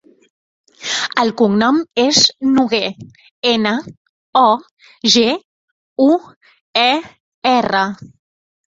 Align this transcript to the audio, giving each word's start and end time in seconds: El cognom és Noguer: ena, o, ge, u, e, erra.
El 1.23 1.33
cognom 1.41 1.77
és 2.05 2.21
Noguer: 2.55 2.81
ena, 3.53 3.75
o, 4.45 4.47
ge, 5.19 5.29
u, 6.11 6.11
e, 6.91 6.91
erra. 7.57 7.89